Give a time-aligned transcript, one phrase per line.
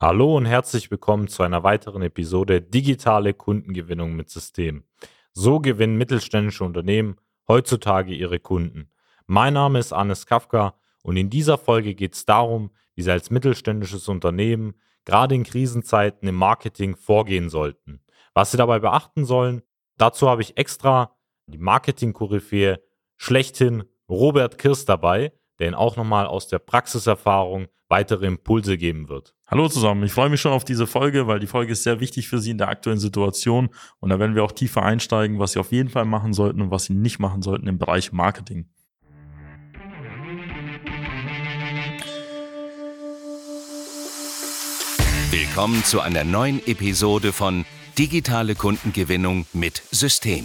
[0.00, 4.84] Hallo und herzlich willkommen zu einer weiteren Episode Digitale Kundengewinnung mit System.
[5.32, 7.16] So gewinnen mittelständische Unternehmen
[7.48, 8.92] heutzutage ihre Kunden.
[9.26, 13.30] Mein Name ist Anis Kafka und in dieser Folge geht es darum, wie Sie als
[13.30, 14.74] mittelständisches Unternehmen
[15.04, 18.00] gerade in Krisenzeiten im Marketing vorgehen sollten.
[18.34, 19.62] Was Sie dabei beachten sollen,
[19.96, 22.80] dazu habe ich extra die Marketing-Koryphäe
[23.16, 29.34] schlechthin Robert Kirst dabei, der Ihnen auch nochmal aus der Praxiserfahrung weitere Impulse geben wird.
[29.46, 32.28] Hallo zusammen, ich freue mich schon auf diese Folge, weil die Folge ist sehr wichtig
[32.28, 35.58] für Sie in der aktuellen Situation und da werden wir auch tiefer einsteigen, was Sie
[35.58, 38.68] auf jeden Fall machen sollten und was Sie nicht machen sollten im Bereich Marketing.
[45.30, 47.64] Willkommen zu einer neuen Episode von
[47.98, 50.44] Digitale Kundengewinnung mit System.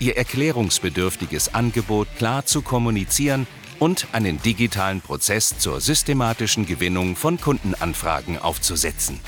[0.00, 3.46] ihr erklärungsbedürftiges Angebot klar zu kommunizieren
[3.78, 9.20] und einen digitalen Prozess zur systematischen Gewinnung von Kundenanfragen aufzusetzen.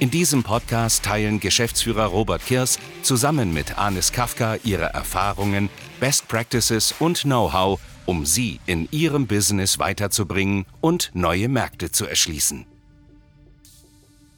[0.00, 5.70] In diesem Podcast teilen Geschäftsführer Robert Kirs zusammen mit Anis Kafka ihre Erfahrungen,
[6.00, 12.66] Best Practices und Know-how, um sie in ihrem Business weiterzubringen und neue Märkte zu erschließen.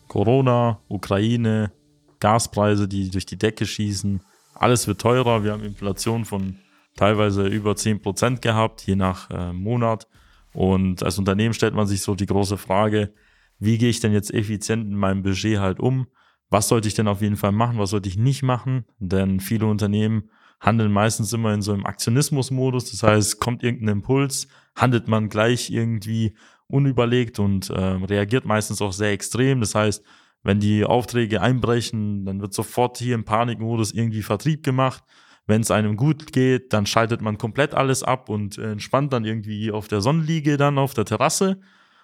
[0.08, 1.72] Corona, Ukraine,
[2.20, 4.20] Gaspreise, die durch die Decke schießen,
[4.60, 5.44] alles wird teurer.
[5.44, 6.56] Wir haben Inflation von
[6.96, 10.08] teilweise über 10% gehabt, je nach äh, Monat.
[10.52, 13.12] Und als Unternehmen stellt man sich so die große Frage,
[13.58, 16.06] wie gehe ich denn jetzt effizient in meinem Budget halt um?
[16.48, 17.78] Was sollte ich denn auf jeden Fall machen?
[17.78, 18.86] Was sollte ich nicht machen?
[18.98, 22.90] Denn viele Unternehmen handeln meistens immer in so einem Aktionismus-Modus.
[22.90, 26.36] Das heißt, kommt irgendein Impuls, handelt man gleich irgendwie
[26.68, 29.60] unüberlegt und äh, reagiert meistens auch sehr extrem.
[29.60, 30.02] Das heißt,
[30.46, 35.02] wenn die Aufträge einbrechen, dann wird sofort hier im Panikmodus irgendwie Vertrieb gemacht
[35.46, 39.24] wenn es einem gut geht, dann schaltet man komplett alles ab und äh, entspannt dann
[39.24, 41.60] irgendwie auf der Sonnenliege dann auf der Terrasse.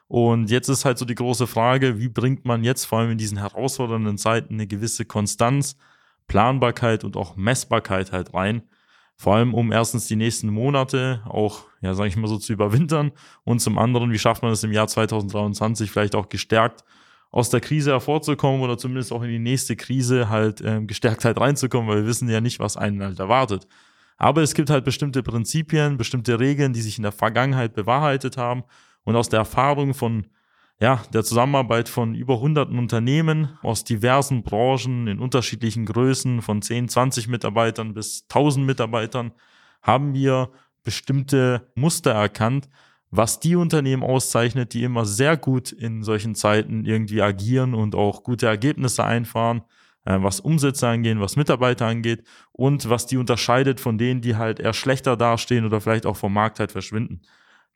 [0.07, 3.19] Und jetzt ist halt so die große Frage, wie bringt man jetzt vor allem in
[3.19, 5.77] diesen herausfordernden Zeiten eine gewisse Konstanz,
[6.29, 8.63] Planbarkeit und auch Messbarkeit halt rein.
[9.17, 13.13] Vor allem, um erstens die nächsten Monate auch, ja, sage ich mal so, zu überwintern
[13.45, 16.85] und zum anderen, wie schafft man es im Jahr 2023 vielleicht auch gestärkt
[17.33, 21.41] aus der Krise hervorzukommen oder zumindest auch in die nächste Krise halt ähm, gestärkt halt
[21.41, 23.67] reinzukommen, weil wir wissen ja nicht, was einen halt erwartet.
[24.19, 28.63] Aber es gibt halt bestimmte Prinzipien, bestimmte Regeln, die sich in der Vergangenheit bewahrheitet haben
[29.05, 30.27] und aus der Erfahrung von
[30.79, 36.89] ja, der Zusammenarbeit von über hunderten Unternehmen aus diversen Branchen in unterschiedlichen Größen von 10,
[36.89, 39.33] 20 Mitarbeitern bis 1000 Mitarbeitern
[39.81, 40.51] haben wir
[40.83, 42.69] bestimmte Muster erkannt,
[43.13, 48.23] was die Unternehmen auszeichnet, die immer sehr gut in solchen Zeiten irgendwie agieren und auch
[48.23, 49.63] gute Ergebnisse einfahren,
[50.07, 54.61] äh, was Umsätze angeht, was Mitarbeiter angeht und was die unterscheidet von denen, die halt
[54.61, 57.21] eher schlechter dastehen oder vielleicht auch vom Markt halt verschwinden.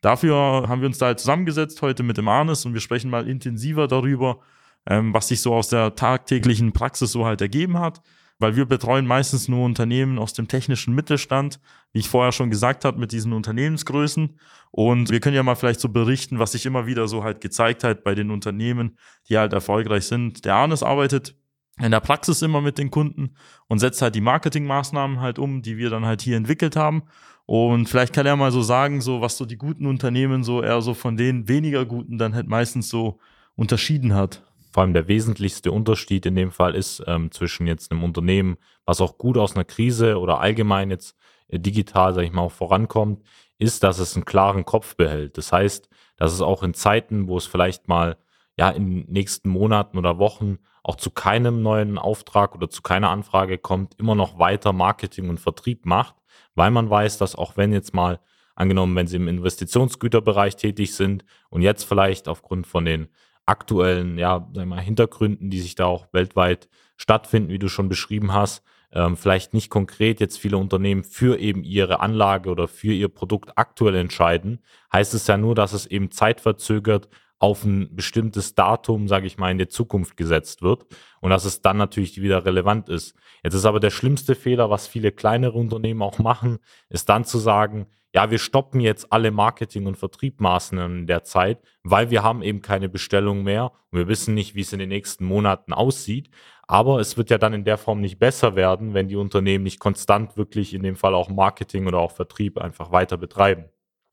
[0.01, 0.35] Dafür
[0.67, 3.87] haben wir uns da halt zusammengesetzt heute mit dem Arnes und wir sprechen mal intensiver
[3.87, 4.39] darüber,
[4.87, 8.01] ähm, was sich so aus der tagtäglichen Praxis so halt ergeben hat
[8.39, 11.59] weil wir betreuen meistens nur Unternehmen aus dem technischen Mittelstand,
[11.91, 14.39] wie ich vorher schon gesagt habe, mit diesen Unternehmensgrößen.
[14.71, 17.83] Und wir können ja mal vielleicht so berichten, was sich immer wieder so halt gezeigt
[17.83, 18.97] hat bei den Unternehmen,
[19.29, 20.45] die halt erfolgreich sind.
[20.45, 21.35] Der Arnes arbeitet
[21.79, 23.35] in der Praxis immer mit den Kunden
[23.67, 27.03] und setzt halt die Marketingmaßnahmen halt um, die wir dann halt hier entwickelt haben.
[27.45, 30.81] Und vielleicht kann er mal so sagen, so was so die guten Unternehmen so eher
[30.81, 33.19] so von den weniger guten dann halt meistens so
[33.55, 34.46] unterschieden hat
[34.77, 39.01] vor allem der wesentlichste Unterschied in dem Fall ist ähm, zwischen jetzt einem Unternehmen, was
[39.01, 41.17] auch gut aus einer Krise oder allgemein jetzt
[41.47, 43.23] äh, digital, sage ich mal, auch vorankommt,
[43.57, 45.39] ist, dass es einen klaren Kopf behält.
[45.39, 48.17] Das heißt, dass es auch in Zeiten, wo es vielleicht mal
[48.55, 53.09] ja in den nächsten Monaten oder Wochen auch zu keinem neuen Auftrag oder zu keiner
[53.09, 56.13] Anfrage kommt, immer noch weiter Marketing und Vertrieb macht,
[56.53, 58.19] weil man weiß, dass auch wenn jetzt mal
[58.53, 63.07] angenommen, wenn sie im Investitionsgüterbereich tätig sind und jetzt vielleicht aufgrund von den
[63.47, 68.33] aktuellen ja, sag mal, Hintergründen, die sich da auch weltweit stattfinden, wie du schon beschrieben
[68.33, 73.09] hast, ähm, vielleicht nicht konkret jetzt viele Unternehmen für eben ihre Anlage oder für ihr
[73.09, 74.59] Produkt aktuell entscheiden,
[74.93, 79.51] heißt es ja nur, dass es eben zeitverzögert auf ein bestimmtes Datum, sage ich mal,
[79.51, 80.85] in die Zukunft gesetzt wird
[81.21, 83.15] und dass es dann natürlich wieder relevant ist.
[83.43, 86.57] Jetzt ist aber der schlimmste Fehler, was viele kleinere Unternehmen auch machen,
[86.89, 91.59] ist dann zu sagen, ja, wir stoppen jetzt alle Marketing- und Vertriebmaßnahmen in der Zeit,
[91.83, 94.89] weil wir haben eben keine Bestellung mehr und wir wissen nicht, wie es in den
[94.89, 96.29] nächsten Monaten aussieht.
[96.67, 99.79] Aber es wird ja dann in der Form nicht besser werden, wenn die Unternehmen nicht
[99.79, 103.65] konstant wirklich in dem Fall auch Marketing oder auch Vertrieb einfach weiter betreiben.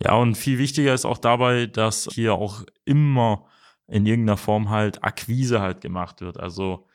[0.05, 3.47] Ja, und viel wichtiger ist auch dabei, dass hier auch immer
[3.87, 6.39] in irgendeiner Form halt Akquise halt gemacht wird.
[6.39, 6.87] Also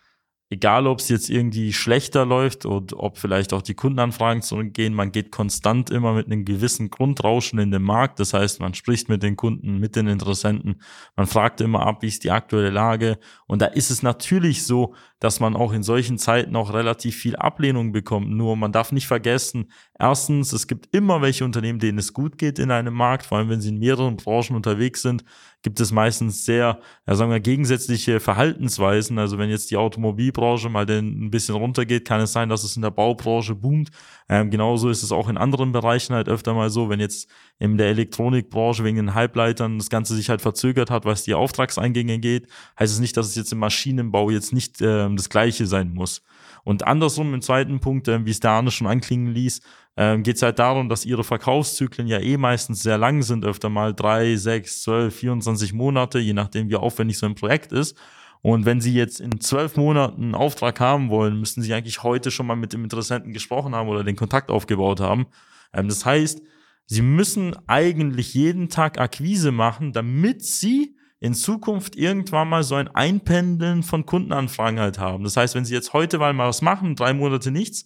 [0.51, 5.11] egal, ob es jetzt irgendwie schlechter läuft und ob vielleicht auch die Kundenanfragen zurückgehen, man
[5.11, 8.19] geht konstant immer mit einem gewissen Grundrauschen in den Markt.
[8.19, 10.81] Das heißt, man spricht mit den Kunden, mit den Interessenten,
[11.15, 13.19] man fragt immer ab, wie ist die aktuelle Lage.
[13.47, 17.35] Und da ist es natürlich so, dass man auch in solchen Zeiten auch relativ viel
[17.35, 18.29] Ablehnung bekommt.
[18.29, 22.57] Nur man darf nicht vergessen, erstens, es gibt immer welche Unternehmen, denen es gut geht
[22.57, 25.23] in einem Markt, vor allem wenn sie in mehreren Branchen unterwegs sind,
[25.61, 29.19] gibt es meistens sehr, ja, sagen wir, gegensätzliche Verhaltensweisen.
[29.19, 32.77] Also wenn jetzt die Automobilbranche mal denn ein bisschen runtergeht, kann es sein, dass es
[32.77, 33.89] in der Baubranche boomt.
[34.29, 37.77] Ähm, genauso ist es auch in anderen Bereichen halt öfter mal so, wenn jetzt in
[37.77, 42.47] der Elektronikbranche wegen den Halbleitern das Ganze sich halt verzögert hat, was die Auftragseingänge geht,
[42.79, 46.21] heißt es nicht, dass es jetzt im Maschinenbau jetzt nicht äh, das Gleiche sein muss.
[46.63, 49.61] Und andersrum im zweiten Punkt, äh, wie es der Arne schon anklingen ließ,
[49.95, 53.69] äh, geht es halt darum, dass ihre Verkaufszyklen ja eh meistens sehr lang sind, öfter
[53.69, 57.97] mal drei, sechs, zwölf, 24 Monate, je nachdem, wie aufwendig so ein Projekt ist.
[58.41, 62.31] Und wenn Sie jetzt in zwölf Monaten einen Auftrag haben wollen, müssten Sie eigentlich heute
[62.31, 65.27] schon mal mit dem Interessenten gesprochen haben oder den Kontakt aufgebaut haben.
[65.73, 66.41] Ähm, das heißt,
[66.85, 72.87] Sie müssen eigentlich jeden Tag Akquise machen, damit Sie in Zukunft irgendwann mal so ein
[72.87, 75.23] Einpendeln von Kundenanfragen halt haben.
[75.23, 77.85] Das heißt, wenn Sie jetzt heute mal was machen, drei Monate nichts,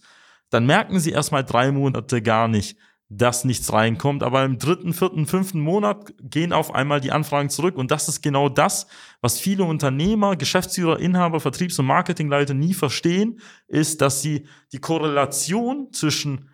[0.49, 2.77] dann merken Sie erstmal drei Monate gar nicht,
[3.09, 4.21] dass nichts reinkommt.
[4.21, 7.75] Aber im dritten, vierten, fünften Monat gehen auf einmal die Anfragen zurück.
[7.75, 8.87] Und das ist genau das,
[9.21, 15.91] was viele Unternehmer, Geschäftsführer, Inhaber, Vertriebs- und Marketingleiter nie verstehen, ist, dass sie die Korrelation
[15.91, 16.49] zwischen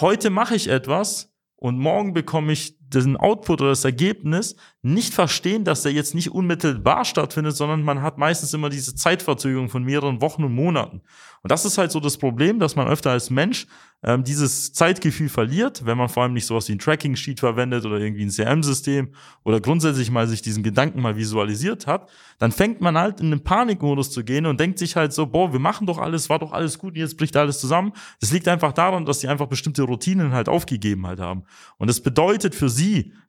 [0.00, 5.64] heute mache ich etwas und morgen bekomme ich den Output oder das Ergebnis nicht verstehen,
[5.64, 10.20] dass der jetzt nicht unmittelbar stattfindet, sondern man hat meistens immer diese Zeitverzögerung von mehreren
[10.20, 11.02] Wochen und Monaten.
[11.42, 13.66] Und das ist halt so das Problem, dass man öfter als Mensch
[14.04, 17.98] ähm, dieses Zeitgefühl verliert, wenn man vor allem nicht sowas wie ein Tracking-Sheet verwendet oder
[17.98, 19.12] irgendwie ein CRM-System
[19.44, 22.08] oder grundsätzlich mal sich diesen Gedanken mal visualisiert hat,
[22.38, 25.52] dann fängt man halt in den Panikmodus zu gehen und denkt sich halt so, boah,
[25.52, 27.92] wir machen doch alles, war doch alles gut, jetzt bricht alles zusammen.
[28.20, 31.42] Das liegt einfach daran, dass sie einfach bestimmte Routinen halt aufgegeben halt haben.
[31.76, 32.77] Und das bedeutet für sie,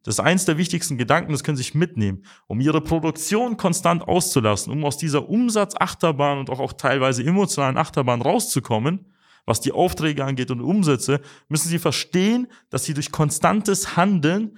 [0.03, 4.07] das ist eins der wichtigsten Gedanken, das können Sie sich mitnehmen, um Ihre Produktion konstant
[4.07, 9.05] auszulassen, um aus dieser Umsatzachterbahn und auch, auch teilweise emotionalen Achterbahn rauszukommen,
[9.45, 14.57] was die Aufträge angeht und Umsätze, müssen Sie verstehen, dass Sie durch konstantes Handeln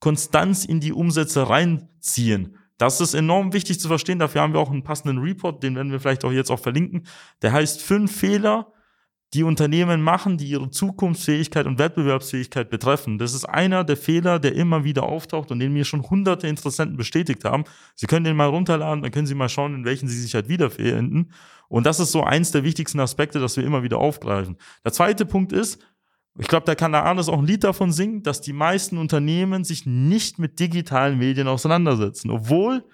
[0.00, 2.56] Konstanz in die Umsätze reinziehen.
[2.76, 4.20] Das ist enorm wichtig zu verstehen.
[4.20, 7.06] Dafür haben wir auch einen passenden Report, den werden wir vielleicht auch jetzt auch verlinken.
[7.42, 8.72] Der heißt fünf Fehler,
[9.34, 13.18] die Unternehmen machen, die ihre Zukunftsfähigkeit und Wettbewerbsfähigkeit betreffen.
[13.18, 16.96] Das ist einer der Fehler, der immer wieder auftaucht und den mir schon hunderte Interessenten
[16.96, 17.64] bestätigt haben.
[17.94, 20.48] Sie können den mal runterladen, dann können Sie mal schauen, in welchen Sie sich halt
[20.48, 21.32] wiederfinden.
[21.68, 24.56] Und das ist so eins der wichtigsten Aspekte, dass wir immer wieder aufgreifen.
[24.82, 25.78] Der zweite Punkt ist,
[26.38, 29.64] ich glaube, da kann der Arnes auch ein Lied davon singen, dass die meisten Unternehmen
[29.64, 32.84] sich nicht mit digitalen Medien auseinandersetzen, obwohl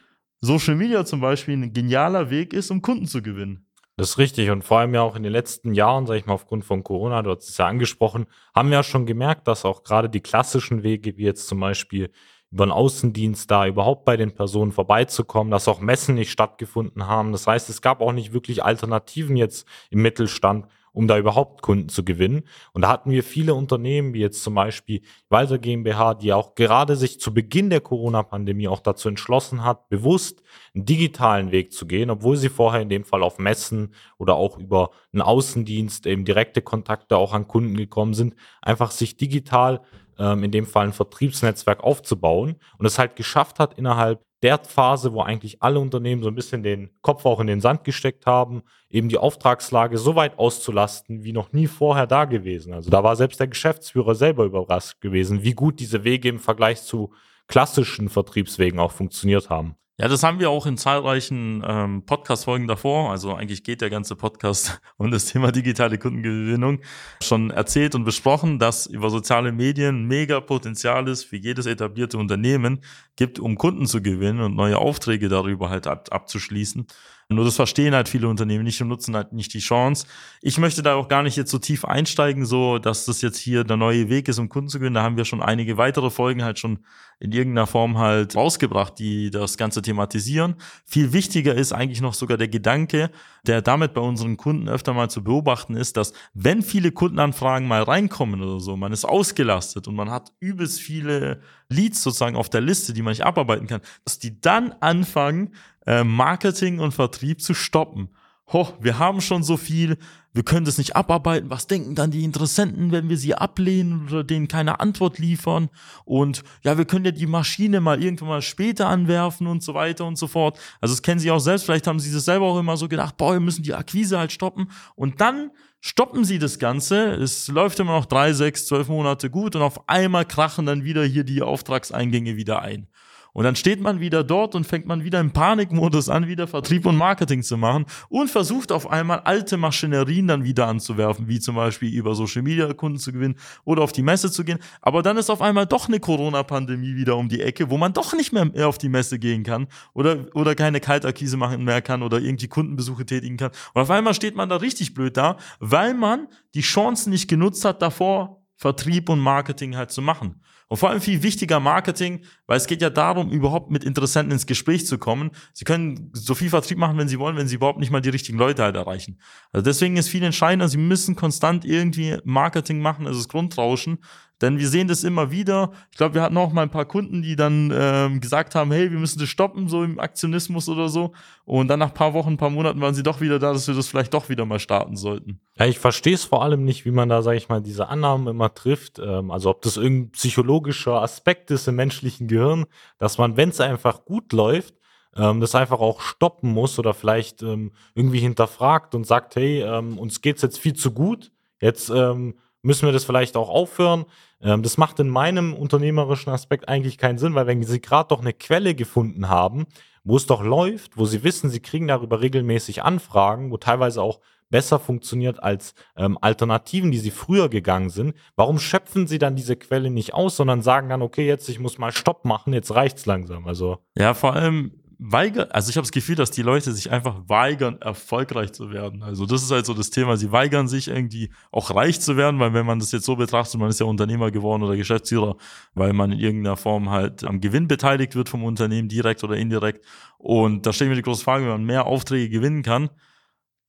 [0.40, 3.63] Social Media zum Beispiel ein genialer Weg ist, um Kunden zu gewinnen.
[3.96, 4.50] Das ist richtig.
[4.50, 7.22] Und vor allem ja auch in den letzten Jahren, sage ich mal, aufgrund von Corona,
[7.22, 10.82] du hast es ja angesprochen, haben wir ja schon gemerkt, dass auch gerade die klassischen
[10.82, 12.10] Wege, wie jetzt zum Beispiel
[12.50, 17.32] über einen Außendienst da überhaupt bei den Personen vorbeizukommen, dass auch Messen nicht stattgefunden haben.
[17.32, 21.90] Das heißt, es gab auch nicht wirklich Alternativen jetzt im Mittelstand, um da überhaupt Kunden
[21.90, 22.44] zu gewinnen.
[22.72, 26.96] Und da hatten wir viele Unternehmen, wie jetzt zum Beispiel Walter GmbH, die auch gerade
[26.96, 30.42] sich zu Beginn der Corona-Pandemie auch dazu entschlossen hat, bewusst
[30.74, 34.58] einen digitalen Weg zu gehen, obwohl sie vorher in dem Fall auf Messen oder auch
[34.58, 39.82] über einen Außendienst eben direkte Kontakte auch an Kunden gekommen sind, einfach sich digital
[40.18, 45.22] in dem Fall ein Vertriebsnetzwerk aufzubauen und es halt geschafft hat, innerhalb der Phase, wo
[45.22, 49.08] eigentlich alle Unternehmen so ein bisschen den Kopf auch in den Sand gesteckt haben, eben
[49.08, 52.74] die Auftragslage so weit auszulasten, wie noch nie vorher da gewesen.
[52.74, 56.82] Also da war selbst der Geschäftsführer selber überrascht gewesen, wie gut diese Wege im Vergleich
[56.82, 57.14] zu
[57.48, 59.76] klassischen Vertriebswegen auch funktioniert haben.
[59.96, 63.12] Ja, das haben wir auch in zahlreichen ähm, Podcast-Folgen davor.
[63.12, 66.80] Also eigentlich geht der ganze Podcast um das Thema digitale Kundengewinnung
[67.22, 72.80] schon erzählt und besprochen, dass über soziale Medien mega Potenzial ist für jedes etablierte Unternehmen
[73.14, 76.88] gibt, um Kunden zu gewinnen und neue Aufträge darüber halt ab, abzuschließen.
[77.28, 80.06] Nur das verstehen halt viele Unternehmen nicht und nutzen halt nicht die Chance.
[80.42, 83.64] Ich möchte da auch gar nicht jetzt so tief einsteigen, so dass das jetzt hier
[83.64, 84.94] der neue Weg ist, um Kunden zu gewinnen.
[84.94, 86.80] Da haben wir schon einige weitere Folgen halt schon
[87.20, 90.56] in irgendeiner Form halt rausgebracht, die das ganze thematisieren.
[90.84, 93.10] Viel wichtiger ist eigentlich noch sogar der Gedanke,
[93.46, 97.82] der damit bei unseren Kunden öfter mal zu beobachten ist, dass wenn viele Kundenanfragen mal
[97.82, 102.60] reinkommen oder so, man ist ausgelastet und man hat übelst viele Leads sozusagen auf der
[102.60, 105.54] Liste, die man nicht abarbeiten kann, dass die dann anfangen,
[105.86, 108.08] äh, Marketing und Vertrieb zu stoppen.
[108.52, 109.96] Ho, wir haben schon so viel,
[110.34, 114.22] wir können das nicht abarbeiten, was denken dann die Interessenten, wenn wir sie ablehnen oder
[114.22, 115.70] denen keine Antwort liefern?
[116.04, 120.04] Und ja, wir können ja die Maschine mal irgendwann mal später anwerfen und so weiter
[120.04, 120.58] und so fort.
[120.82, 123.16] Also das kennen sie auch selbst, vielleicht haben sie das selber auch immer so gedacht,
[123.16, 124.70] boah, wir müssen die Akquise halt stoppen.
[124.94, 125.50] Und dann
[125.80, 129.88] stoppen sie das Ganze, es läuft immer noch drei, sechs, zwölf Monate gut und auf
[129.88, 132.88] einmal krachen dann wieder hier die Auftragseingänge wieder ein.
[133.34, 136.86] Und dann steht man wieder dort und fängt man wieder im Panikmodus an, wieder Vertrieb
[136.86, 141.56] und Marketing zu machen und versucht auf einmal alte Maschinerien dann wieder anzuwerfen, wie zum
[141.56, 144.60] Beispiel über Social Media Kunden zu gewinnen oder auf die Messe zu gehen.
[144.80, 148.14] Aber dann ist auf einmal doch eine Corona-Pandemie wieder um die Ecke, wo man doch
[148.14, 152.20] nicht mehr auf die Messe gehen kann oder, oder keine Kaltakquise machen mehr kann oder
[152.20, 153.50] irgendwie Kundenbesuche tätigen kann.
[153.74, 157.64] Und auf einmal steht man da richtig blöd da, weil man die Chancen nicht genutzt
[157.64, 160.40] hat, davor Vertrieb und Marketing halt zu machen.
[160.68, 164.46] Und vor allem viel wichtiger Marketing, weil es geht ja darum, überhaupt mit Interessenten ins
[164.46, 165.30] Gespräch zu kommen.
[165.52, 168.08] Sie können so viel Vertrieb machen, wenn Sie wollen, wenn Sie überhaupt nicht mal die
[168.08, 169.18] richtigen Leute halt erreichen.
[169.52, 173.98] Also deswegen ist viel entscheidender, Sie müssen konstant irgendwie Marketing machen, also das Grundrauschen,
[174.44, 175.72] denn wir sehen das immer wieder.
[175.90, 178.90] Ich glaube, wir hatten auch mal ein paar Kunden, die dann ähm, gesagt haben, hey,
[178.90, 181.12] wir müssen das stoppen, so im Aktionismus oder so.
[181.46, 183.66] Und dann nach ein paar Wochen, ein paar Monaten waren sie doch wieder da, dass
[183.66, 185.40] wir das vielleicht doch wieder mal starten sollten.
[185.58, 188.28] Ja, ich verstehe es vor allem nicht, wie man da, sage ich mal, diese Annahmen
[188.28, 188.98] immer trifft.
[188.98, 192.66] Ähm, also ob das irgendein psychologischer Aspekt ist im menschlichen Gehirn,
[192.98, 194.74] dass man, wenn es einfach gut läuft,
[195.16, 199.98] ähm, das einfach auch stoppen muss oder vielleicht ähm, irgendwie hinterfragt und sagt, hey, ähm,
[199.98, 202.34] uns geht's jetzt viel zu gut, jetzt ähm,
[202.64, 204.06] müssen wir das vielleicht auch aufhören.
[204.42, 208.20] Ähm, das macht in meinem unternehmerischen Aspekt eigentlich keinen Sinn, weil wenn Sie gerade doch
[208.20, 209.66] eine Quelle gefunden haben,
[210.02, 214.20] wo es doch läuft, wo Sie wissen, Sie kriegen darüber regelmäßig Anfragen, wo teilweise auch
[214.50, 219.56] besser funktioniert als ähm, Alternativen, die Sie früher gegangen sind, warum schöpfen Sie dann diese
[219.56, 223.06] Quelle nicht aus, sondern sagen dann, okay, jetzt ich muss mal Stopp machen, jetzt reicht's
[223.06, 223.46] langsam.
[223.46, 227.16] Also ja, vor allem weigern, also ich habe das Gefühl, dass die Leute sich einfach
[227.26, 229.02] weigern, erfolgreich zu werden.
[229.02, 232.40] Also das ist halt so das Thema, sie weigern sich irgendwie auch reich zu werden,
[232.40, 235.36] weil wenn man das jetzt so betrachtet, man ist ja Unternehmer geworden oder Geschäftsführer,
[235.74, 239.84] weil man in irgendeiner Form halt am Gewinn beteiligt wird vom Unternehmen, direkt oder indirekt.
[240.16, 242.88] Und da stelle ich mir die große Frage, wenn man mehr Aufträge gewinnen kann,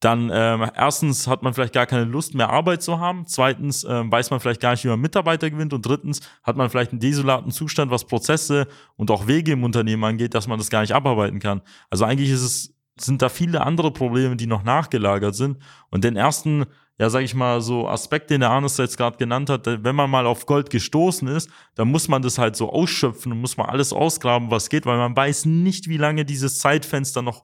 [0.02, 3.26] dann ähm, erstens hat man vielleicht gar keine Lust mehr Arbeit zu haben.
[3.28, 5.74] Zweitens ähm, weiß man vielleicht gar nicht, wie man Mitarbeiter gewinnt.
[5.74, 10.04] Und drittens hat man vielleicht einen desolaten Zustand, was Prozesse und auch Wege im Unternehmen
[10.04, 11.62] angeht, dass man das gar nicht abarbeiten kann.
[11.90, 15.58] Also eigentlich ist es, sind da viele andere Probleme, die noch nachgelagert sind.
[15.90, 16.66] Und den ersten,
[17.00, 20.10] ja, sag ich mal, so Aspekt, den der Arnes jetzt gerade genannt hat, wenn man
[20.10, 23.68] mal auf Gold gestoßen ist, dann muss man das halt so ausschöpfen und muss man
[23.68, 27.44] alles ausgraben, was geht, weil man weiß nicht, wie lange dieses Zeitfenster noch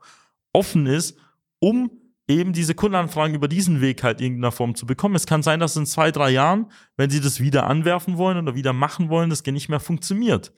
[0.53, 1.17] offen ist,
[1.59, 2.00] um
[2.37, 5.15] eben diese Kundenanfragen über diesen Weg halt in irgendeiner Form zu bekommen.
[5.15, 8.55] Es kann sein, dass in zwei, drei Jahren, wenn sie das wieder anwerfen wollen oder
[8.55, 10.53] wieder machen wollen, das nicht mehr funktioniert.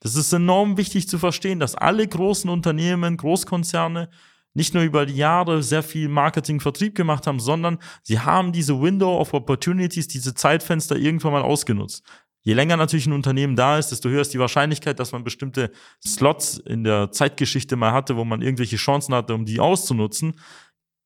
[0.00, 4.08] Das ist enorm wichtig zu verstehen, dass alle großen Unternehmen, Großkonzerne
[4.54, 8.80] nicht nur über die Jahre sehr viel Marketing, Vertrieb gemacht haben, sondern sie haben diese
[8.80, 12.04] Window of Opportunities, diese Zeitfenster irgendwann mal ausgenutzt.
[12.44, 15.70] Je länger natürlich ein Unternehmen da ist, desto höher ist die Wahrscheinlichkeit, dass man bestimmte
[16.04, 20.34] Slots in der Zeitgeschichte mal hatte, wo man irgendwelche Chancen hatte, um die auszunutzen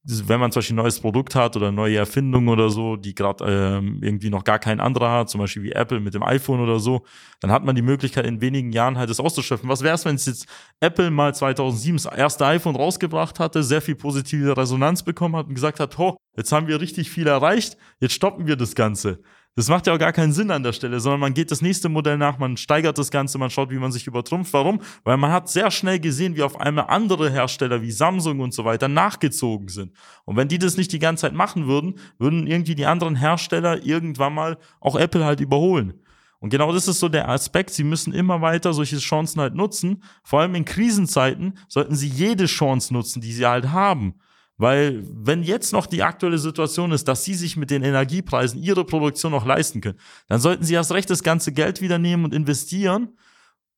[0.06, 3.44] wenn man zum Beispiel ein neues Produkt hat oder neue Erfindungen oder so, die gerade
[3.44, 6.78] ähm, irgendwie noch gar kein anderer hat, zum Beispiel wie Apple mit dem iPhone oder
[6.78, 7.04] so,
[7.40, 9.68] dann hat man die Möglichkeit, in wenigen Jahren halt das auszuschöpfen.
[9.68, 10.46] Was wäre es, wenn es jetzt
[10.80, 15.54] Apple mal 2007 das erste iPhone rausgebracht hatte, sehr viel positive Resonanz bekommen hat und
[15.54, 19.20] gesagt hat, ho, jetzt haben wir richtig viel erreicht, jetzt stoppen wir das Ganze.
[19.56, 21.88] Das macht ja auch gar keinen Sinn an der Stelle, sondern man geht das nächste
[21.88, 24.52] Modell nach, man steigert das Ganze, man schaut, wie man sich übertrumpft.
[24.52, 24.82] Warum?
[25.02, 28.66] Weil man hat sehr schnell gesehen, wie auf einmal andere Hersteller wie Samsung und so
[28.66, 29.92] weiter nachgezogen sind.
[30.26, 33.82] Und wenn die das nicht die ganze Zeit machen würden, würden irgendwie die anderen Hersteller
[33.82, 35.94] irgendwann mal auch Apple halt überholen.
[36.38, 37.70] Und genau das ist so der Aspekt.
[37.70, 40.02] Sie müssen immer weiter solche Chancen halt nutzen.
[40.22, 44.16] Vor allem in Krisenzeiten sollten sie jede Chance nutzen, die sie halt haben.
[44.58, 48.84] Weil wenn jetzt noch die aktuelle Situation ist, dass sie sich mit den Energiepreisen ihre
[48.84, 49.98] Produktion noch leisten können,
[50.28, 53.18] dann sollten sie erst recht das ganze Geld wieder nehmen und investieren,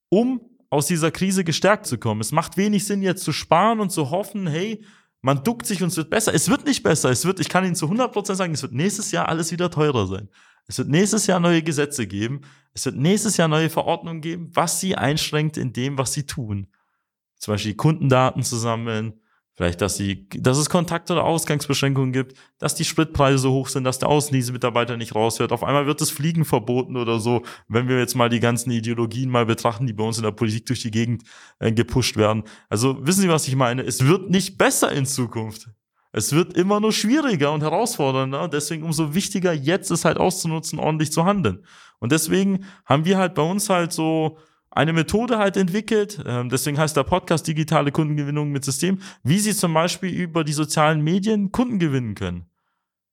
[0.08, 2.20] um aus dieser Krise gestärkt zu kommen.
[2.20, 4.84] Es macht wenig Sinn, jetzt zu sparen und zu hoffen, hey,
[5.20, 6.32] man duckt sich und es wird besser.
[6.32, 7.10] Es wird nicht besser.
[7.10, 10.06] Es wird, ich kann Ihnen zu 100% sagen, es wird nächstes Jahr alles wieder teurer
[10.06, 10.28] sein.
[10.68, 12.42] Es wird nächstes Jahr neue Gesetze geben.
[12.72, 16.68] Es wird nächstes Jahr neue Verordnungen geben, was sie einschränkt in dem, was sie tun.
[17.36, 19.20] Zum Beispiel Kundendaten zu sammeln,
[19.58, 23.82] Vielleicht, dass, sie, dass es Kontakt- oder Ausgangsbeschränkungen gibt, dass die Spritpreise so hoch sind,
[23.82, 25.50] dass der Außendienstmitarbeiter nicht raushört.
[25.50, 29.28] Auf einmal wird das Fliegen verboten oder so, wenn wir jetzt mal die ganzen Ideologien
[29.28, 31.24] mal betrachten, die bei uns in der Politik durch die Gegend
[31.58, 32.44] äh, gepusht werden.
[32.68, 33.82] Also wissen Sie, was ich meine?
[33.82, 35.68] Es wird nicht besser in Zukunft.
[36.12, 38.46] Es wird immer nur schwieriger und herausfordernder.
[38.46, 41.64] Deswegen umso wichtiger, jetzt es halt auszunutzen, ordentlich zu handeln.
[41.98, 44.38] Und deswegen haben wir halt bei uns halt so
[44.78, 49.52] eine Methode halt entwickelt, ähm, deswegen heißt der Podcast Digitale Kundengewinnung mit System, wie Sie
[49.52, 52.46] zum Beispiel über die sozialen Medien Kunden gewinnen können.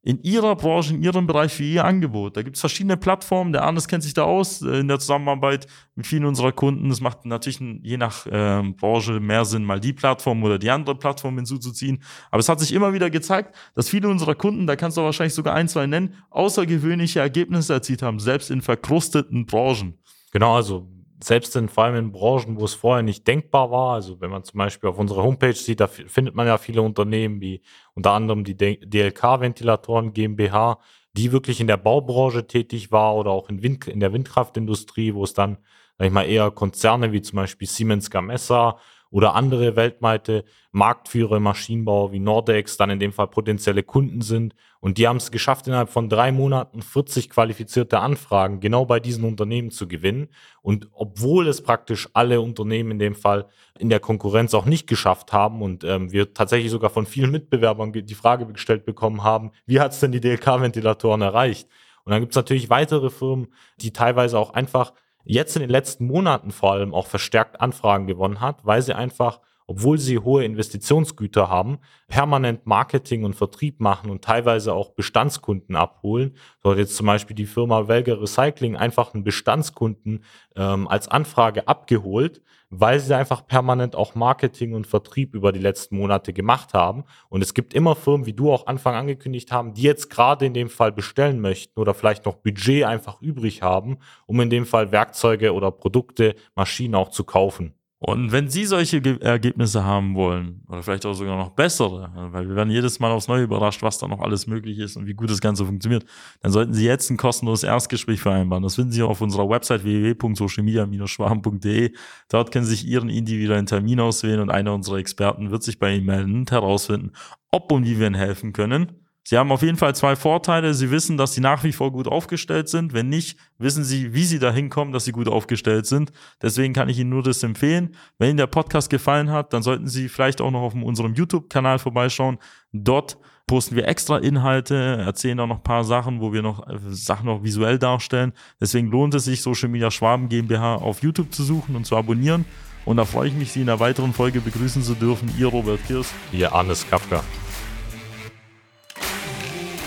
[0.03, 2.38] In Ihrer Branche, in Ihrem Bereich für Ihr Angebot.
[2.38, 3.51] Da gibt es verschiedene Plattformen.
[3.51, 6.91] Der Arnes kennt sich da aus äh, in der Zusammenarbeit mit vielen unserer Kunden.
[6.91, 10.93] Es macht natürlich je nach äh, Branche mehr Sinn, mal die Plattform oder die andere
[10.93, 12.03] Plattform hinzuzuziehen.
[12.29, 15.34] Aber es hat sich immer wieder gezeigt, dass viele unserer Kunden, da kannst du wahrscheinlich
[15.34, 19.98] sogar ein, zwei nennen, außergewöhnliche Ergebnisse erzielt haben, selbst in verkrusteten Branchen.
[20.31, 20.95] Genau, also
[21.25, 24.44] selbst in, vor allem in Branchen, wo es vorher nicht denkbar war, also wenn man
[24.44, 27.62] zum Beispiel auf unserer Homepage sieht, da findet man ja viele Unternehmen wie
[27.96, 30.77] unter anderem die DLK-Ventilatoren GmbH,
[31.13, 35.24] die wirklich in der Baubranche tätig war oder auch in, Wind, in der Windkraftindustrie, wo
[35.24, 35.58] es dann,
[35.98, 38.77] sag ich mal, eher Konzerne wie zum Beispiel Siemens Gamesa
[39.10, 44.53] oder andere weltweite Marktführer im Maschinenbau wie Nordex dann in dem Fall potenzielle Kunden sind.
[44.86, 49.24] Und die haben es geschafft, innerhalb von drei Monaten 40 qualifizierte Anfragen genau bei diesen
[49.24, 50.27] Unternehmen zu gewinnen.
[50.62, 53.48] Und obwohl es praktisch alle Unternehmen in dem Fall
[53.80, 57.94] in der Konkurrenz auch nicht geschafft haben und ähm, wir tatsächlich sogar von vielen Mitbewerbern
[57.94, 61.68] die Frage gestellt bekommen haben, wie hat es denn die DLK-Ventilatoren erreicht?
[62.04, 66.06] Und dann gibt es natürlich weitere Firmen, die teilweise auch einfach jetzt in den letzten
[66.06, 71.50] Monaten vor allem auch verstärkt Anfragen gewonnen hat, weil sie einfach, obwohl sie hohe Investitionsgüter
[71.50, 76.36] haben, permanent Marketing und Vertrieb machen und teilweise auch Bestandskunden abholen.
[76.62, 80.24] So hat jetzt zum Beispiel die Firma Welger Recycling einfach einen Bestandskunden
[80.55, 85.98] ähm, als Anfrage abgeholt, weil sie einfach permanent auch Marketing und Vertrieb über die letzten
[85.98, 87.03] Monate gemacht haben.
[87.29, 90.53] Und es gibt immer Firmen, wie du auch Anfang angekündigt haben, die jetzt gerade in
[90.53, 94.91] dem Fall bestellen möchten oder vielleicht noch Budget einfach übrig haben, um in dem Fall
[94.91, 97.74] Werkzeuge oder Produkte, Maschinen auch zu kaufen.
[98.08, 102.48] Und wenn Sie solche Ge Ergebnisse haben wollen, oder vielleicht auch sogar noch bessere, weil
[102.48, 105.16] wir werden jedes Mal aufs Neue überrascht, was da noch alles möglich ist und wie
[105.16, 106.06] gut das Ganze funktioniert,
[106.42, 108.62] dann sollten Sie jetzt ein kostenloses Erstgespräch vereinbaren.
[108.62, 111.94] Das finden Sie auf unserer Website www.socialmedia-schwaben.de.
[112.30, 115.96] Dort können Sie sich Ihren individuellen Termin auswählen und einer unserer Experten wird sich bei
[115.96, 117.12] Ihnen melden und herausfinden,
[117.50, 119.05] ob und wie wir Ihnen helfen können.
[119.27, 120.75] Sie haben auf jeden Fall zwei Vorteile.
[120.75, 122.93] Sie wissen, dass Sie nach wie vor gut aufgestellt sind.
[122.93, 126.12] Wenn nicht, wissen Sie, wie Sie dahin kommen, dass Sie gut aufgestellt sind.
[126.43, 127.95] Deswegen kann ich Ihnen nur das empfehlen.
[128.19, 131.80] Wenn Ihnen der Podcast gefallen hat, dann sollten Sie vielleicht auch noch auf unserem YouTube-Kanal
[131.80, 132.38] vorbeischauen.
[132.71, 136.78] Dort posten wir extra Inhalte, erzählen auch noch ein paar Sachen, wo wir noch äh,
[136.89, 138.32] Sachen noch visuell darstellen.
[138.62, 142.45] Deswegen lohnt es sich, Social Media Schwaben GmbH auf YouTube zu suchen und zu abonnieren.
[142.86, 145.34] Und da freue ich mich, Sie in einer weiteren Folge begrüßen zu dürfen.
[145.39, 146.13] Ihr Robert Kirs.
[146.32, 147.23] Ihr Arnes Kafka.